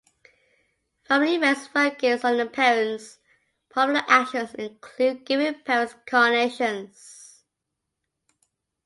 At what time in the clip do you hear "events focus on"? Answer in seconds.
1.35-2.37